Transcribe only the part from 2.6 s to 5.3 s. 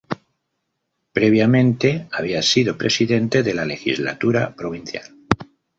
presidente de la legislatura provincial.